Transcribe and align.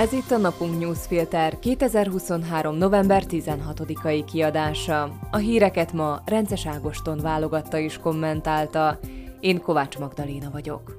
Ez 0.00 0.12
itt 0.12 0.30
a 0.30 0.36
Napunk 0.36 0.78
Newsfilter 0.78 1.58
2023. 1.58 2.76
november 2.76 3.22
16-ai 3.28 4.24
kiadása. 4.32 5.18
A 5.30 5.36
híreket 5.36 5.92
ma 5.92 6.22
Rences 6.24 6.66
Ágoston 6.66 7.18
válogatta 7.18 7.78
és 7.78 7.98
kommentálta. 7.98 8.98
Én 9.40 9.60
Kovács 9.60 9.98
Magdaléna 9.98 10.50
vagyok. 10.50 10.96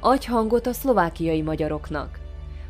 Adj 0.00 0.26
hangot 0.26 0.66
a 0.66 0.72
szlovákiai 0.72 1.42
magyaroknak. 1.42 2.18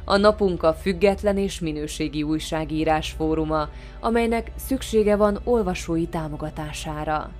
A 0.04 0.16
napunk 0.16 0.62
a 0.62 0.74
független 0.74 1.38
és 1.38 1.60
minőségi 1.60 2.22
újságírás 2.22 3.10
fóruma, 3.10 3.68
amelynek 4.00 4.50
szüksége 4.56 5.16
van 5.16 5.40
olvasói 5.44 6.06
támogatására. 6.06 7.30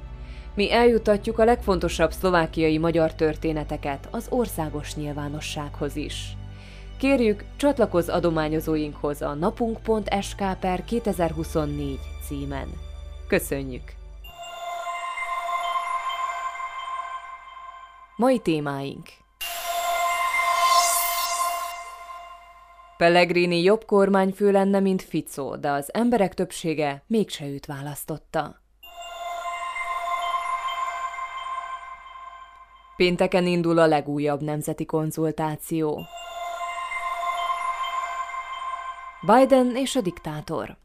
Mi 0.55 0.73
eljutatjuk 0.73 1.39
a 1.39 1.45
legfontosabb 1.45 2.11
szlovákiai 2.11 2.79
magyar 2.79 3.15
történeteket 3.15 4.09
az 4.11 4.27
országos 4.31 4.95
nyilvánossághoz 4.95 5.97
is. 5.97 6.37
Kérjük, 6.99 7.45
csatlakozz 7.57 8.09
adományozóinkhoz 8.09 9.23
a 9.23 9.35
napunk.sk 9.35 10.59
per 10.61 10.85
2024 10.85 11.99
címen. 12.27 12.69
Köszönjük! 13.29 13.83
Mai 18.17 18.39
témáink 18.39 19.09
Pellegrini 22.97 23.63
jobb 23.63 23.85
kormányfő 23.85 24.51
lenne, 24.51 24.81
mint 24.81 25.03
Fico, 25.03 25.57
de 25.57 25.71
az 25.71 25.95
emberek 25.95 26.35
többsége 26.35 27.03
mégse 27.07 27.47
őt 27.47 27.67
választotta. 27.67 28.62
Pénteken 33.03 33.47
indul 33.47 33.79
a 33.79 33.87
legújabb 33.87 34.43
nemzeti 34.43 34.85
konzultáció. 34.85 36.07
Biden 39.21 39.77
és 39.77 39.97
a 39.97 40.01
diktátor. 40.01 40.77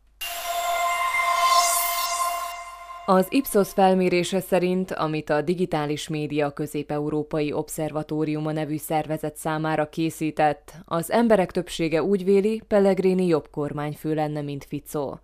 Az 3.09 3.27
Ipsos 3.29 3.71
felmérése 3.71 4.39
szerint, 4.39 4.91
amit 4.91 5.29
a 5.29 5.41
Digitális 5.41 6.07
Média 6.07 6.51
Közép-Európai 6.51 7.51
Obszervatóriuma 7.51 8.51
nevű 8.51 8.77
szervezet 8.77 9.37
számára 9.37 9.89
készített, 9.89 10.73
az 10.85 11.11
emberek 11.11 11.51
többsége 11.51 12.03
úgy 12.03 12.23
véli, 12.23 12.61
Pellegrini 12.67 13.27
jobb 13.27 13.49
kormányfő 13.51 14.13
lenne, 14.13 14.41
mint 14.41 14.65
Fico. 14.65 15.17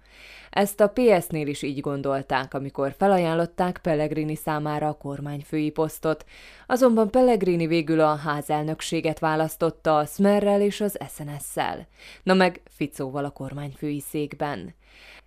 Ezt 0.49 0.79
a 0.79 0.93
PS-nél 0.93 1.47
is 1.47 1.61
így 1.61 1.79
gondolták, 1.79 2.53
amikor 2.53 2.95
felajánlották 2.97 3.79
Pellegrini 3.81 4.35
számára 4.35 4.87
a 4.87 4.97
kormányfői 4.97 5.69
posztot, 5.69 6.25
azonban 6.67 7.09
Pellegrini 7.09 7.67
végül 7.67 7.99
a 7.99 8.15
házelnökséget 8.15 9.19
választotta 9.19 9.97
a 9.97 10.05
Smerrel 10.05 10.61
és 10.61 10.81
az 10.81 10.97
SNS-szel, 11.15 11.87
na 12.23 12.33
meg 12.33 12.61
Ficóval 12.75 13.25
a 13.25 13.29
kormányfői 13.29 13.99
székben. 13.99 14.73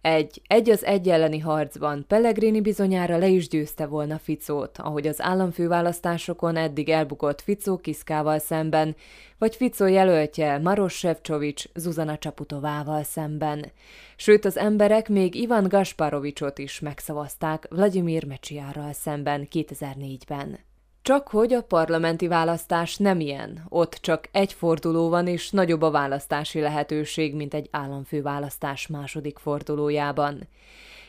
Egy 0.07 0.43
egy 0.47 0.71
az 0.71 0.85
egy 0.85 1.09
elleni 1.09 1.39
harcban 1.39 2.05
Pellegrini 2.09 2.61
bizonyára 2.61 3.17
le 3.17 3.29
is 3.29 3.49
győzte 3.49 3.87
volna 3.87 4.19
Ficót, 4.19 4.79
ahogy 4.79 5.07
az 5.07 5.23
államfőválasztásokon 5.23 6.57
eddig 6.57 6.89
elbukott 6.89 7.41
Ficó 7.41 7.77
Kiszkával 7.77 8.39
szemben, 8.39 8.97
vagy 9.39 9.57
Ficó 9.57 9.87
jelöltje 9.87 10.59
Maros 10.59 10.99
Sefcsovics 10.99 11.65
Zuzana 11.75 12.19
Csaputovával 12.19 13.03
szemben. 13.03 13.73
Sőt, 14.17 14.45
az 14.45 14.57
emberek 14.57 15.09
még 15.09 15.35
Ivan 15.35 15.69
Gasparovicsot 15.69 16.59
is 16.59 16.81
megszavazták 16.81 17.67
Vladimir 17.71 18.25
Mecsiárral 18.25 18.93
szemben 18.93 19.49
2004-ben. 19.53 20.59
Csak 21.07 21.29
hogy 21.29 21.53
a 21.53 21.63
parlamenti 21.63 22.29
választás 22.29 22.97
nem 22.97 23.21
ilyen, 23.21 23.65
ott 23.69 23.93
csak 24.01 24.29
egy 24.33 24.53
forduló 24.53 25.09
van, 25.09 25.27
és 25.27 25.51
nagyobb 25.51 25.83
a 25.83 25.91
választási 25.91 26.61
lehetőség, 26.61 27.35
mint 27.35 27.55
egy 27.55 27.69
államfőválasztás 27.71 28.87
második 28.87 29.39
fordulójában. 29.39 30.49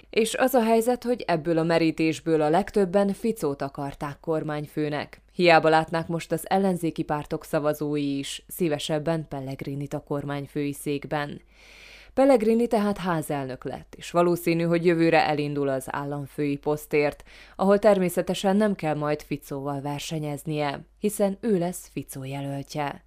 És 0.10 0.36
az 0.36 0.54
a 0.54 0.64
helyzet, 0.64 1.04
hogy 1.04 1.24
ebből 1.28 1.58
a 1.58 1.64
merítésből 1.64 2.42
a 2.42 2.50
legtöbben 2.50 3.14
Ficót 3.14 3.62
akarták 3.62 4.20
kormányfőnek. 4.20 5.22
Hiába 5.34 5.70
látnák 5.70 6.08
most 6.08 6.32
az 6.32 6.50
ellenzéki 6.50 7.04
pártok 7.04 7.44
szavazói 7.44 8.18
is, 8.18 8.44
szívesebben 8.48 9.28
Pellegrinit 9.28 9.94
a 9.94 10.04
kormányfői 10.08 10.74
székben. 10.74 11.42
Pellegrini 12.18 12.68
tehát 12.68 12.98
házelnök 12.98 13.64
lett, 13.64 13.94
és 13.98 14.12
valószínű, 14.12 14.64
hogy 14.64 14.86
jövőre 14.86 15.28
elindul 15.28 15.68
az 15.68 15.86
államfői 15.90 16.58
posztért, 16.58 17.24
ahol 17.56 17.80
természetesen 17.80 18.56
nem 18.56 18.76
kell 18.76 18.96
majd 18.96 19.22
Ficóval 19.22 19.82
versenyeznie, 19.82 20.86
hiszen 21.00 21.38
ő 21.42 21.58
lesz 21.58 21.90
Ficó 21.94 22.24
jelöltje. 22.24 23.04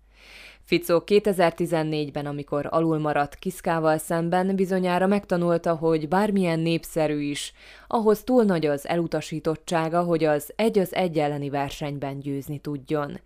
Ficó 0.64 1.02
2014-ben, 1.06 2.26
amikor 2.26 2.66
alul 2.70 2.98
maradt 2.98 3.34
Kiszkával 3.34 3.98
szemben, 3.98 4.56
bizonyára 4.56 5.06
megtanulta, 5.06 5.74
hogy 5.74 6.08
bármilyen 6.08 6.60
népszerű 6.60 7.20
is, 7.20 7.52
ahhoz 7.86 8.22
túl 8.22 8.44
nagy 8.44 8.66
az 8.66 8.88
elutasítottsága, 8.88 10.02
hogy 10.02 10.24
az 10.24 10.52
egy 10.56 10.78
az 10.78 10.94
egy 10.94 11.18
elleni 11.18 11.50
versenyben 11.50 12.20
győzni 12.20 12.58
tudjon. 12.58 13.20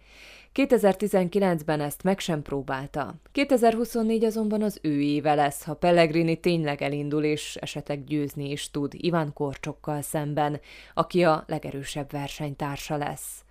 2019-ben 0.54 1.80
ezt 1.80 2.02
meg 2.02 2.18
sem 2.18 2.42
próbálta. 2.42 3.14
2024 3.32 4.24
azonban 4.24 4.62
az 4.62 4.78
ő 4.82 5.00
éve 5.00 5.34
lesz, 5.34 5.64
ha 5.64 5.74
Pellegrini 5.74 6.40
tényleg 6.40 6.82
elindul 6.82 7.24
és 7.24 7.56
esetleg 7.56 8.04
győzni 8.04 8.50
is 8.50 8.70
tud 8.70 8.92
Iván 8.96 9.32
Korcsokkal 9.32 10.02
szemben, 10.02 10.60
aki 10.94 11.24
a 11.24 11.44
legerősebb 11.46 12.10
versenytársa 12.10 12.96
lesz. 12.96 13.44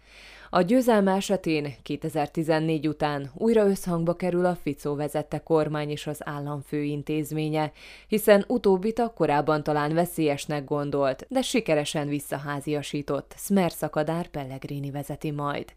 A 0.50 0.62
győzelme 0.62 1.16
esetén 1.16 1.74
2014 1.82 2.88
után 2.88 3.32
újra 3.34 3.68
összhangba 3.68 4.16
kerül 4.16 4.46
a 4.46 4.56
Ficó 4.56 4.96
vezette 4.96 5.40
kormány 5.40 5.90
és 5.90 6.08
az 6.08 6.18
államfő 6.20 6.84
intézménye, 6.84 7.72
hiszen 8.08 8.46
utóbbit 8.48 9.00
a 9.00 9.14
korábban 9.14 9.64
talán 9.64 9.94
veszélyesnek 9.94 10.66
gondolt, 10.66 11.26
de 11.30 11.42
sikeresen 11.42 12.08
visszaháziasított 12.08 13.34
Smer 13.38 13.72
szakadár 13.72 14.28
Pellegrini 14.28 14.92
vezeti 14.92 15.32
majd. 15.32 15.74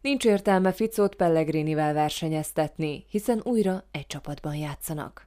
Nincs 0.00 0.24
értelme 0.24 0.72
Ficót 0.72 1.14
Pellegrinivel 1.14 1.92
versenyeztetni, 1.92 3.04
hiszen 3.10 3.40
újra 3.44 3.84
egy 3.90 4.06
csapatban 4.06 4.54
játszanak. 4.54 5.26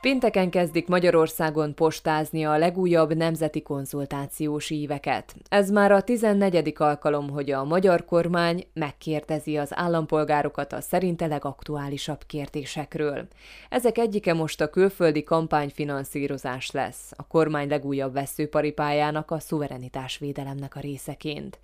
Pénteken 0.00 0.50
kezdik 0.50 0.88
Magyarországon 0.88 1.74
postázni 1.74 2.44
a 2.44 2.58
legújabb 2.58 3.14
nemzeti 3.14 3.62
konzultációs 3.62 4.70
íveket. 4.70 5.34
Ez 5.48 5.70
már 5.70 5.92
a 5.92 6.00
14. 6.00 6.72
alkalom, 6.76 7.30
hogy 7.30 7.50
a 7.50 7.64
magyar 7.64 8.04
kormány 8.04 8.66
megkérdezi 8.72 9.56
az 9.56 9.70
állampolgárokat 9.74 10.72
a 10.72 10.80
szerinte 10.80 11.26
legaktuálisabb 11.26 12.20
kérdésekről. 12.26 13.26
Ezek 13.68 13.98
egyike 13.98 14.34
most 14.34 14.60
a 14.60 14.70
külföldi 14.70 15.22
kampányfinanszírozás 15.22 16.70
lesz, 16.70 17.12
a 17.16 17.26
kormány 17.26 17.68
legújabb 17.68 18.12
veszőparipájának 18.12 19.30
a 19.30 19.38
szuverenitásvédelemnek 19.38 20.76
a 20.76 20.80
részeként. 20.80 21.58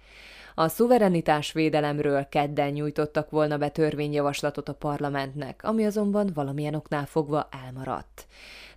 A 0.56 0.68
szuverenitás 0.68 1.52
védelemről 1.52 2.28
kedden 2.28 2.70
nyújtottak 2.70 3.30
volna 3.30 3.58
be 3.58 3.68
törvényjavaslatot 3.68 4.68
a 4.68 4.74
parlamentnek, 4.74 5.60
ami 5.64 5.84
azonban 5.84 6.30
valamilyen 6.34 6.74
oknál 6.74 7.06
fogva 7.06 7.48
elmaradt. 7.64 8.26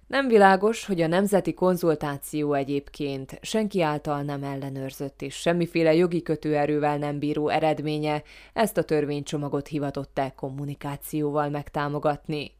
Nem 0.07 0.27
világos, 0.27 0.85
hogy 0.85 1.01
a 1.01 1.07
nemzeti 1.07 1.53
konzultáció 1.53 2.53
egyébként 2.53 3.39
senki 3.41 3.81
által 3.81 4.21
nem 4.21 4.43
ellenőrzött 4.43 5.21
és 5.21 5.35
semmiféle 5.35 5.93
jogi 5.93 6.21
kötőerővel 6.21 6.97
nem 6.97 7.19
bíró 7.19 7.49
eredménye 7.49 8.23
ezt 8.53 8.77
a 8.77 8.83
törvénycsomagot 8.83 9.67
hivatott-e 9.67 10.33
kommunikációval 10.35 11.49
megtámogatni. 11.49 12.51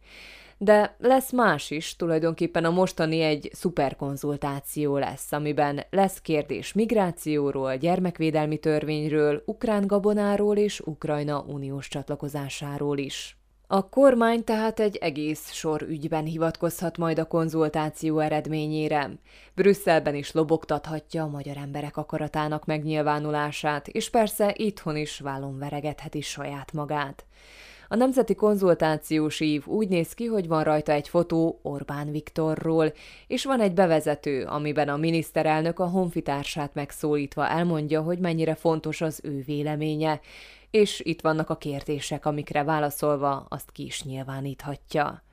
De 0.57 0.95
lesz 0.99 1.31
más 1.31 1.71
is, 1.71 1.95
tulajdonképpen 1.95 2.65
a 2.65 2.69
mostani 2.69 3.21
egy 3.21 3.49
szuperkonzultáció 3.53 4.97
lesz, 4.97 5.31
amiben 5.31 5.83
lesz 5.89 6.21
kérdés 6.21 6.73
migrációról, 6.73 7.75
gyermekvédelmi 7.75 8.57
törvényről, 8.57 9.43
ukrán 9.45 9.87
gabonáról 9.87 10.57
és 10.57 10.79
Ukrajna 10.79 11.39
uniós 11.47 11.87
csatlakozásáról 11.87 12.97
is. 12.97 13.37
A 13.69 13.89
kormány 13.89 14.43
tehát 14.43 14.79
egy 14.79 14.95
egész 14.95 15.51
sor 15.51 15.81
ügyben 15.81 16.25
hivatkozhat 16.25 16.97
majd 16.97 17.19
a 17.19 17.25
konzultáció 17.25 18.19
eredményére. 18.19 19.09
Brüsszelben 19.55 20.15
is 20.15 20.31
lobogtathatja 20.31 21.23
a 21.23 21.27
magyar 21.27 21.57
emberek 21.57 21.97
akaratának 21.97 22.65
megnyilvánulását, 22.65 23.87
és 23.87 24.09
persze 24.09 24.53
itthon 24.57 24.95
is 24.95 25.19
vállon 25.19 25.57
veregetheti 25.57 26.21
saját 26.21 26.73
magát. 26.73 27.25
A 27.87 27.95
Nemzeti 27.95 28.35
Konzultációs 28.35 29.39
Ív 29.39 29.67
úgy 29.67 29.87
néz 29.87 30.13
ki, 30.13 30.25
hogy 30.25 30.47
van 30.47 30.63
rajta 30.63 30.91
egy 30.91 31.09
fotó 31.09 31.59
Orbán 31.63 32.11
Viktorról, 32.11 32.93
és 33.27 33.45
van 33.45 33.59
egy 33.59 33.73
bevezető, 33.73 34.43
amiben 34.43 34.89
a 34.89 34.97
miniszterelnök 34.97 35.79
a 35.79 35.85
honfitársát 35.85 36.73
megszólítva 36.73 37.47
elmondja, 37.47 38.01
hogy 38.01 38.19
mennyire 38.19 38.55
fontos 38.55 39.01
az 39.01 39.19
ő 39.23 39.43
véleménye, 39.45 40.19
és 40.71 41.01
itt 41.03 41.21
vannak 41.21 41.49
a 41.49 41.57
kérdések, 41.57 42.25
amikre 42.25 42.63
válaszolva 42.63 43.45
azt 43.49 43.71
ki 43.71 43.85
is 43.85 44.03
nyilváníthatja. 44.03 45.23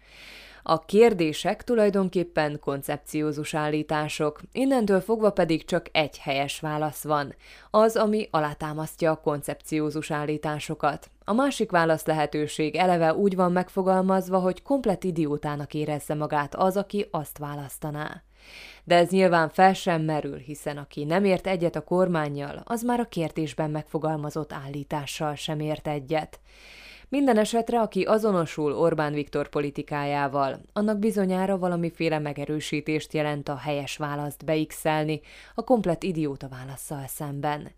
A 0.66 0.84
kérdések 0.84 1.64
tulajdonképpen 1.64 2.58
koncepciózus 2.60 3.54
állítások, 3.54 4.40
innentől 4.52 5.00
fogva 5.00 5.30
pedig 5.30 5.64
csak 5.64 5.86
egy 5.92 6.18
helyes 6.18 6.60
válasz 6.60 7.02
van, 7.02 7.34
az, 7.70 7.96
ami 7.96 8.28
alátámasztja 8.30 9.10
a 9.10 9.20
koncepciózus 9.20 10.10
állításokat. 10.10 11.10
A 11.26 11.32
másik 11.32 11.70
válasz 11.70 12.06
lehetőség 12.06 12.74
eleve 12.74 13.14
úgy 13.14 13.36
van 13.36 13.52
megfogalmazva, 13.52 14.38
hogy 14.38 14.62
komplet 14.62 15.04
idiótának 15.04 15.74
érezze 15.74 16.14
magát 16.14 16.54
az, 16.54 16.76
aki 16.76 17.08
azt 17.10 17.38
választaná. 17.38 18.22
De 18.84 18.96
ez 18.96 19.10
nyilván 19.10 19.48
fel 19.48 19.74
sem 19.74 20.02
merül, 20.02 20.36
hiszen 20.36 20.76
aki 20.76 21.04
nem 21.04 21.24
ért 21.24 21.46
egyet 21.46 21.76
a 21.76 21.84
kormányjal, 21.84 22.62
az 22.64 22.82
már 22.82 23.00
a 23.00 23.08
kérdésben 23.08 23.70
megfogalmazott 23.70 24.52
állítással 24.52 25.34
sem 25.34 25.60
ért 25.60 25.86
egyet. 25.86 26.40
Minden 27.08 27.38
esetre, 27.38 27.80
aki 27.80 28.02
azonosul 28.02 28.72
Orbán 28.72 29.12
Viktor 29.12 29.48
politikájával, 29.48 30.60
annak 30.72 30.98
bizonyára 30.98 31.58
valamiféle 31.58 32.18
megerősítést 32.18 33.12
jelent 33.12 33.48
a 33.48 33.56
helyes 33.56 33.96
választ 33.96 34.44
beixelni 34.44 35.20
a 35.54 35.64
komplet 35.64 36.02
idióta 36.02 36.48
válaszsal 36.48 37.06
szemben. 37.06 37.70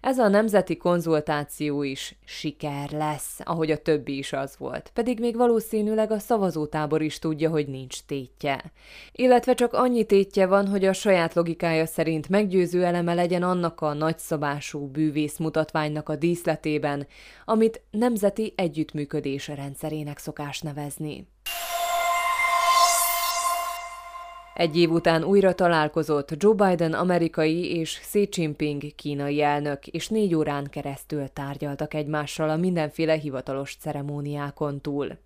Ez 0.00 0.18
a 0.18 0.28
nemzeti 0.28 0.76
konzultáció 0.76 1.82
is 1.82 2.16
siker 2.24 2.90
lesz, 2.90 3.40
ahogy 3.44 3.70
a 3.70 3.76
többi 3.76 4.16
is 4.16 4.32
az 4.32 4.56
volt, 4.58 4.90
pedig 4.94 5.20
még 5.20 5.36
valószínűleg 5.36 6.10
a 6.10 6.18
szavazótábor 6.18 7.02
is 7.02 7.18
tudja, 7.18 7.50
hogy 7.50 7.68
nincs 7.68 8.02
tétje. 8.02 8.72
Illetve 9.12 9.54
csak 9.54 9.72
annyi 9.72 10.04
tétje 10.04 10.46
van, 10.46 10.68
hogy 10.68 10.84
a 10.84 10.92
saját 10.92 11.34
logikája 11.34 11.86
szerint 11.86 12.28
meggyőző 12.28 12.84
eleme 12.84 13.14
legyen 13.14 13.42
annak 13.42 13.80
a 13.80 13.94
nagyszabású 13.94 14.86
bűvész 14.86 15.36
mutatványnak 15.38 16.08
a 16.08 16.16
díszletében, 16.16 17.06
amit 17.44 17.80
nemzeti 17.90 18.52
együttműködés 18.56 19.48
rendszerének 19.48 20.18
szokás 20.18 20.60
nevezni. 20.60 21.26
Egy 24.56 24.76
év 24.76 24.90
után 24.90 25.24
újra 25.24 25.54
találkozott 25.54 26.42
Joe 26.42 26.54
Biden 26.54 26.92
amerikai 26.92 27.76
és 27.78 27.98
Xi 27.98 28.28
Jinping 28.30 28.94
kínai 28.94 29.42
elnök, 29.42 29.86
és 29.86 30.08
négy 30.08 30.34
órán 30.34 30.66
keresztül 30.70 31.28
tárgyaltak 31.28 31.94
egymással 31.94 32.48
a 32.48 32.56
mindenféle 32.56 33.14
hivatalos 33.14 33.76
ceremóniákon 33.76 34.80
túl. 34.80 35.18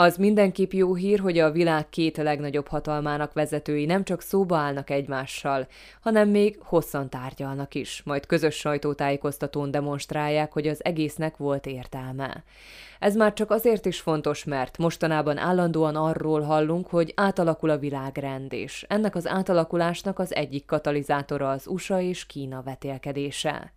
Az 0.00 0.16
mindenképp 0.16 0.72
jó 0.72 0.94
hír, 0.94 1.20
hogy 1.20 1.38
a 1.38 1.50
világ 1.50 1.88
két 1.88 2.16
legnagyobb 2.16 2.68
hatalmának 2.68 3.32
vezetői 3.32 3.84
nem 3.84 4.04
csak 4.04 4.20
szóba 4.20 4.56
állnak 4.56 4.90
egymással, 4.90 5.66
hanem 6.00 6.28
még 6.28 6.58
hosszan 6.62 7.08
tárgyalnak 7.08 7.74
is, 7.74 8.02
majd 8.04 8.26
közös 8.26 8.54
sajtótájékoztatón 8.54 9.70
demonstrálják, 9.70 10.52
hogy 10.52 10.66
az 10.68 10.84
egésznek 10.84 11.36
volt 11.36 11.66
értelme. 11.66 12.44
Ez 12.98 13.16
már 13.16 13.32
csak 13.32 13.50
azért 13.50 13.86
is 13.86 14.00
fontos, 14.00 14.44
mert 14.44 14.78
mostanában 14.78 15.38
állandóan 15.38 15.96
arról 15.96 16.40
hallunk, 16.40 16.86
hogy 16.86 17.12
átalakul 17.16 17.70
a 17.70 17.78
világrend, 17.78 18.52
és 18.52 18.84
ennek 18.88 19.14
az 19.14 19.26
átalakulásnak 19.26 20.18
az 20.18 20.34
egyik 20.34 20.64
katalizátora 20.64 21.50
az 21.50 21.66
USA 21.66 22.00
és 22.00 22.26
Kína 22.26 22.62
vetélkedése. 22.62 23.72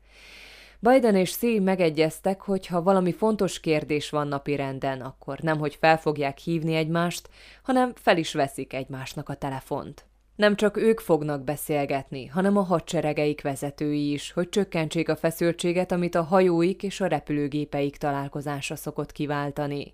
Biden 0.83 1.15
és 1.15 1.31
Xi 1.37 1.59
megegyeztek, 1.59 2.41
hogy 2.41 2.67
ha 2.67 2.81
valami 2.81 3.11
fontos 3.11 3.59
kérdés 3.59 4.09
van 4.09 4.27
napirenden, 4.27 5.01
akkor 5.01 5.39
nemhogy 5.39 5.77
fel 5.79 5.97
fogják 5.97 6.37
hívni 6.37 6.75
egymást, 6.75 7.29
hanem 7.63 7.93
fel 7.95 8.17
is 8.17 8.33
veszik 8.33 8.73
egymásnak 8.73 9.29
a 9.29 9.35
telefont. 9.35 10.05
Nem 10.35 10.55
csak 10.55 10.77
ők 10.77 10.99
fognak 10.99 11.43
beszélgetni, 11.43 12.25
hanem 12.25 12.57
a 12.57 12.61
hadseregeik 12.61 13.41
vezetői 13.41 14.11
is, 14.11 14.31
hogy 14.31 14.49
csökkentsék 14.49 15.09
a 15.09 15.15
feszültséget, 15.15 15.91
amit 15.91 16.15
a 16.15 16.23
hajóik 16.23 16.83
és 16.83 17.01
a 17.01 17.07
repülőgépeik 17.07 17.97
találkozása 17.97 18.75
szokott 18.75 19.11
kiváltani. 19.11 19.93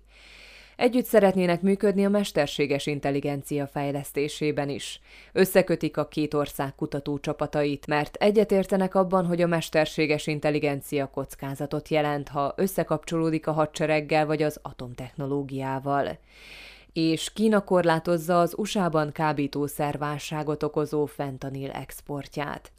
Együtt 0.78 1.04
szeretnének 1.04 1.62
működni 1.62 2.04
a 2.04 2.08
mesterséges 2.08 2.86
intelligencia 2.86 3.66
fejlesztésében 3.66 4.68
is. 4.68 5.00
Összekötik 5.32 5.96
a 5.96 6.08
két 6.08 6.34
ország 6.34 6.74
kutatócsapatait, 6.74 7.86
mert 7.86 8.14
egyetértenek 8.14 8.94
abban, 8.94 9.26
hogy 9.26 9.42
a 9.42 9.46
mesterséges 9.46 10.26
intelligencia 10.26 11.10
kockázatot 11.10 11.88
jelent, 11.88 12.28
ha 12.28 12.52
összekapcsolódik 12.56 13.46
a 13.46 13.52
hadsereggel 13.52 14.26
vagy 14.26 14.42
az 14.42 14.58
atomtechnológiával 14.62 16.18
és 16.92 17.32
Kína 17.32 17.64
korlátozza 17.64 18.40
az 18.40 18.54
USA-ban 18.56 19.12
kábítószerválságot 19.12 20.62
okozó 20.62 21.06
fentanil 21.06 21.70
exportját. 21.70 22.72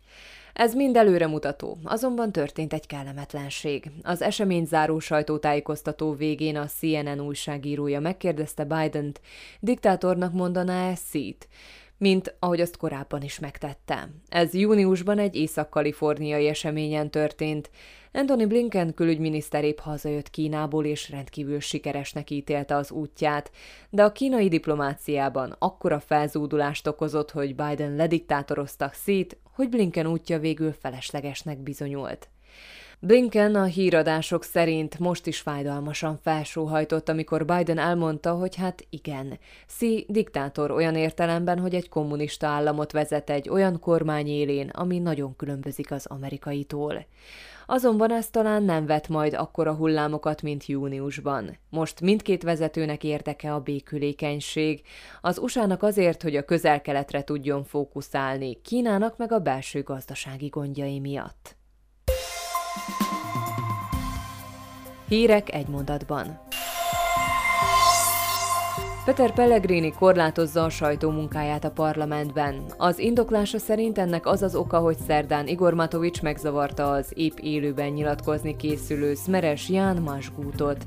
Ez 0.60 0.74
mind 0.74 0.96
előremutató, 0.96 1.78
azonban 1.84 2.32
történt 2.32 2.74
egy 2.74 2.88
kellemetlenség. 2.88 3.92
Az 4.04 4.22
esemény 4.22 4.66
záró 4.66 5.00
sajtótájékoztató 5.00 6.14
végén 6.14 6.56
a 6.56 6.66
CNN 6.66 7.20
újságírója 7.20 8.00
megkérdezte 8.00 8.64
Biden-t, 8.64 9.22
diktátornak 9.60 10.34
mondaná-e 10.34 10.96
szít, 10.96 11.48
mint 11.98 12.36
ahogy 12.40 12.62
azt 12.62 12.78
korábban 12.78 13.22
is 13.22 13.40
megtette. 13.40 14.10
Ez 14.30 14.54
júniusban 14.54 15.20
egy 15.20 15.36
észak-kaliforniai 15.36 16.48
eseményen 16.48 17.10
történt. 17.10 17.70
Anthony 18.12 18.48
Blinken 18.48 18.94
külügyminiszter 18.94 19.64
épp 19.64 19.80
hazajött 19.80 20.30
Kínából 20.30 20.86
és 20.86 21.10
rendkívül 21.10 21.60
sikeresnek 21.60 22.30
ítélte 22.30 22.76
az 22.76 22.92
útját, 22.92 23.52
de 23.90 24.04
a 24.04 24.12
kínai 24.12 24.48
diplomáciában 24.48 25.56
akkora 25.60 26.00
felzúdulást 26.00 26.88
okozott, 26.88 27.32
hogy 27.32 27.56
Biden 27.56 27.96
lediktátorozta 27.96 28.90
szét, 28.94 29.38
hogy 29.56 29.70
Blinken 29.70 30.08
útja 30.08 30.40
végül 30.40 30.74
feleslegesnek 30.74 31.58
bizonyult. 31.58 32.30
Blinken 33.02 33.56
a 33.56 33.64
híradások 33.64 34.44
szerint 34.44 35.00
most 35.00 35.28
is 35.28 35.40
fájdalmasan 35.40 36.18
felsóhajtott, 36.22 37.10
amikor 37.10 37.46
Biden 37.46 37.78
elmondta, 37.78 38.34
hogy 38.34 38.56
hát 38.56 38.86
igen, 38.90 39.40
Xi 39.68 40.06
diktátor 40.10 40.72
olyan 40.72 40.96
értelemben, 40.96 41.60
hogy 41.60 41.76
egy 41.76 41.90
kommunista 41.90 42.48
államot 42.48 42.92
vezet 42.92 43.30
egy 43.30 43.50
olyan 43.50 43.80
kormány 43.80 44.28
élén, 44.28 44.70
ami 44.70 45.00
nagyon 45.00 45.36
különbözik 45.36 45.92
az 45.92 46.06
amerikaitól. 46.06 47.06
Azonban 47.66 48.12
ez 48.12 48.30
talán 48.30 48.64
nem 48.64 48.86
vet 48.86 49.08
majd 49.08 49.34
akkora 49.34 49.74
hullámokat, 49.74 50.42
mint 50.42 50.66
júniusban. 50.66 51.58
Most 51.70 52.02
mindkét 52.02 52.44
vezetőnek 52.44 53.04
érdeke 53.04 53.54
a 53.54 53.60
békülékenység. 53.60 54.82
Az 55.22 55.38
USA-nak 55.38 55.84
azért, 55.84 56.22
hogy 56.22 56.36
a 56.36 56.46
közel-keletre 56.46 57.24
tudjon 57.24 57.64
fókuszálni, 57.64 58.62
Kínának 58.62 59.18
meg 59.18 59.32
a 59.32 59.40
belső 59.40 59.84
gazdasági 59.84 60.48
gondjai 60.48 61.00
miatt. 61.00 61.59
Hírek 65.10 65.54
egy 65.54 65.68
mondatban. 65.68 66.40
Peter 69.06 69.34
Pellegrini 69.34 69.92
korlátozza 69.92 70.64
a 70.64 70.70
sajtó 70.70 71.10
munkáját 71.10 71.64
a 71.64 71.72
parlamentben. 71.72 72.64
Az 72.78 73.00
indoklása 73.00 73.58
szerint 73.58 73.98
ennek 73.98 74.26
az 74.26 74.42
az 74.42 74.56
oka, 74.56 74.80
hogy 74.80 74.98
szerdán 75.08 75.48
Igor 75.48 75.74
Matovics 75.74 76.22
megzavarta 76.22 76.92
az 76.92 77.12
épp 77.14 77.38
élőben 77.38 77.90
nyilatkozni 77.90 78.56
készülő 78.56 79.14
Smeres 79.14 79.70
Ján 79.70 80.02
Masgútot. 80.02 80.86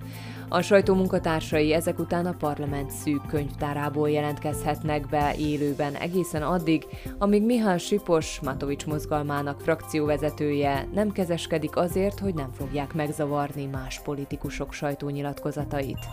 A 0.53 0.63
sajtó 0.63 0.95
munkatársai 0.95 1.73
ezek 1.73 1.99
után 1.99 2.27
a 2.27 2.35
parlament 2.39 2.91
szűk 2.91 3.27
könyvtárából 3.27 4.11
jelentkezhetnek 4.11 5.09
be 5.09 5.35
élőben 5.39 5.95
egészen 5.95 6.43
addig, 6.43 6.87
amíg 7.19 7.43
Mihály 7.43 7.79
Sipos, 7.79 8.41
Matovics 8.41 8.87
mozgalmának 8.87 9.61
frakcióvezetője 9.61 10.89
nem 10.95 11.13
kezeskedik 11.13 11.77
azért, 11.77 12.19
hogy 12.19 12.35
nem 12.35 12.53
fogják 12.53 12.95
megzavarni 12.95 13.67
más 13.67 14.01
politikusok 14.01 14.73
sajtónyilatkozatait. 14.73 16.07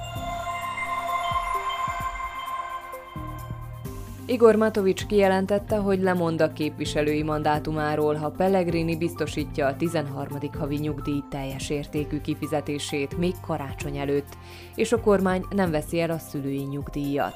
Igor 4.30 4.56
Matovics 4.56 5.06
kijelentette, 5.06 5.76
hogy 5.76 6.02
lemond 6.02 6.42
a 6.42 6.54
képviselői 6.54 7.24
mandátumáról, 7.24 8.16
ha 8.16 8.30
Pellegrini 8.30 8.98
biztosítja 8.98 9.68
a 9.68 9.76
13. 9.76 10.40
havi 10.58 10.76
nyugdíj 10.76 11.24
teljes 11.30 11.70
értékű 11.70 12.22
kifizetését 12.22 13.18
még 13.18 13.34
karácsony 13.48 13.98
előtt, 13.98 14.38
és 14.76 14.92
a 14.92 15.02
kormány 15.02 15.46
nem 15.50 15.72
veszi 15.72 16.00
el 16.00 16.10
a 16.10 16.18
szülői 16.18 16.64
nyugdíjat. 16.64 17.34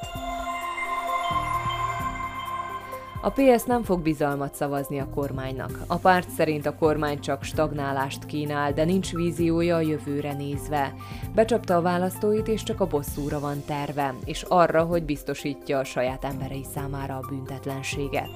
A 3.24 3.30
PS 3.30 3.62
nem 3.62 3.82
fog 3.82 4.00
bizalmat 4.00 4.54
szavazni 4.54 4.98
a 4.98 5.08
kormánynak. 5.14 5.78
A 5.86 5.96
párt 5.96 6.28
szerint 6.30 6.66
a 6.66 6.74
kormány 6.74 7.20
csak 7.20 7.42
stagnálást 7.42 8.26
kínál, 8.26 8.72
de 8.72 8.84
nincs 8.84 9.12
víziója 9.12 9.76
a 9.76 9.80
jövőre 9.80 10.32
nézve. 10.32 10.94
Becsapta 11.34 11.76
a 11.76 11.80
választóit, 11.80 12.48
és 12.48 12.62
csak 12.62 12.80
a 12.80 12.86
bosszúra 12.86 13.40
van 13.40 13.62
terve, 13.66 14.14
és 14.24 14.42
arra, 14.42 14.82
hogy 14.82 15.02
biztosítja 15.02 15.78
a 15.78 15.84
saját 15.84 16.24
emberei 16.24 16.64
számára 16.74 17.16
a 17.16 17.26
büntetlenséget. 17.28 18.30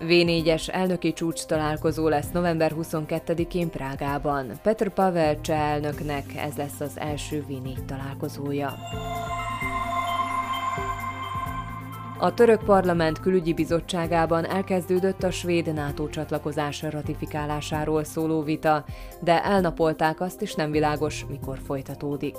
V4-es 0.00 0.68
elnöki 0.74 1.12
csúcs 1.12 1.44
találkozó 1.44 2.08
lesz 2.08 2.30
november 2.32 2.72
22-én 2.76 3.70
Prágában. 3.70 4.52
Petr 4.62 4.88
Pavel 4.88 5.40
cseh 5.40 5.70
elnöknek 5.70 6.36
ez 6.36 6.56
lesz 6.56 6.80
az 6.80 6.98
első 6.98 7.44
V4 7.48 7.84
találkozója. 7.84 8.74
A 12.22 12.34
török 12.34 12.64
parlament 12.64 13.20
külügyi 13.20 13.54
bizottságában 13.54 14.46
elkezdődött 14.46 15.22
a 15.22 15.30
svéd 15.30 15.74
NATO 15.74 16.08
csatlakozás 16.08 16.82
ratifikálásáról 16.82 18.04
szóló 18.04 18.42
vita, 18.42 18.84
de 19.20 19.44
elnapolták 19.44 20.20
azt 20.20 20.42
is 20.42 20.54
nem 20.54 20.70
világos, 20.70 21.26
mikor 21.28 21.58
folytatódik. 21.66 22.36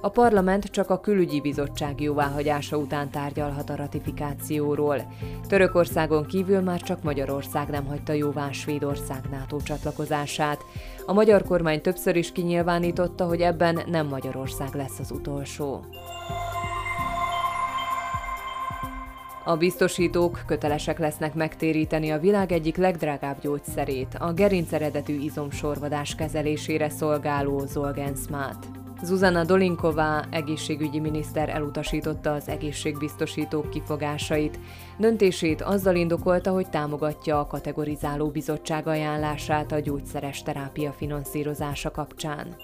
A 0.00 0.08
parlament 0.08 0.64
csak 0.64 0.90
a 0.90 1.00
külügyi 1.00 1.40
bizottság 1.40 2.00
jóváhagyása 2.00 2.76
után 2.76 3.10
tárgyalhat 3.10 3.70
a 3.70 3.76
ratifikációról. 3.76 5.12
Törökországon 5.48 6.26
kívül 6.26 6.60
már 6.60 6.80
csak 6.80 7.02
Magyarország 7.02 7.68
nem 7.68 7.86
hagyta 7.86 8.12
jóvá 8.12 8.50
Svédország 8.50 9.20
NATO 9.30 9.60
csatlakozását. 9.60 10.64
A 11.06 11.12
magyar 11.12 11.42
kormány 11.42 11.80
többször 11.80 12.16
is 12.16 12.32
kinyilvánította, 12.32 13.24
hogy 13.24 13.40
ebben 13.40 13.82
nem 13.86 14.06
Magyarország 14.06 14.74
lesz 14.74 14.98
az 14.98 15.10
utolsó. 15.10 15.84
A 19.44 19.56
biztosítók 19.56 20.42
kötelesek 20.46 20.98
lesznek 20.98 21.34
megtéríteni 21.34 22.10
a 22.10 22.18
világ 22.18 22.52
egyik 22.52 22.76
legdrágább 22.76 23.40
gyógyszerét, 23.40 24.16
a 24.18 24.32
gerinc 24.32 24.72
eredetű 24.72 25.20
izomsorvadás 25.20 26.14
kezelésére 26.14 26.88
szolgáló 26.88 27.58
Zolgenszmát. 27.66 28.66
Zuzana 29.02 29.44
Dolinková 29.44 30.24
egészségügyi 30.30 31.00
miniszter 31.00 31.48
elutasította 31.48 32.32
az 32.32 32.48
egészségbiztosítók 32.48 33.70
kifogásait. 33.70 34.58
Döntését 34.98 35.62
azzal 35.62 35.94
indokolta, 35.94 36.50
hogy 36.50 36.68
támogatja 36.68 37.38
a 37.38 37.46
kategorizáló 37.46 38.28
bizottság 38.28 38.86
ajánlását 38.86 39.72
a 39.72 39.80
gyógyszeres 39.80 40.42
terápia 40.42 40.92
finanszírozása 40.92 41.90
kapcsán. 41.90 42.56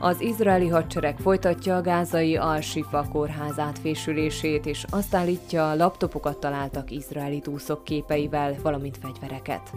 Az 0.00 0.20
izraeli 0.20 0.68
hadsereg 0.68 1.18
folytatja 1.18 1.76
a 1.76 1.80
gázai 1.80 2.36
Al-Shifa 2.36 3.08
kórház 3.12 3.58
átfésülését, 3.58 4.66
és 4.66 4.84
azt 4.90 5.14
állítja, 5.14 5.74
laptopokat 5.74 6.38
találtak 6.40 6.90
izraeli 6.90 7.40
túszok 7.40 7.84
képeivel, 7.84 8.56
valamint 8.62 8.96
fegyvereket. 8.96 9.72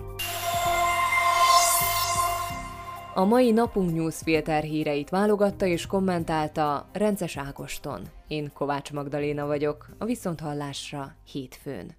A 3.14 3.26
mai 3.26 3.52
napunk 3.52 3.94
newsfilter 3.94 4.64
híreit 4.64 5.10
válogatta 5.10 5.66
és 5.66 5.86
kommentálta 5.86 6.90
Rences 6.94 7.38
Ágoston. 7.38 8.02
Én 8.28 8.52
Kovács 8.54 8.92
Magdaléna 8.92 9.46
vagyok, 9.46 9.90
a 9.98 10.06
Viszonthallásra 10.06 11.16
hétfőn. 11.32 11.96